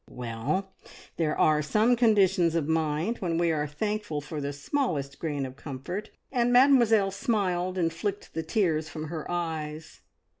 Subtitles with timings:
[0.09, 0.73] Well!
[1.17, 5.55] There are some conditions of mind when we are thankful for the smallest grain of
[5.55, 10.01] comfort, and Mademoiselle smiled and flicked the tears from her eyes.